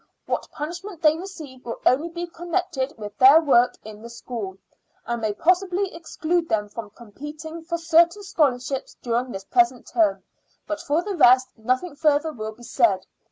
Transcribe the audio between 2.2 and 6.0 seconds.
connected with their work in the school, and may possibly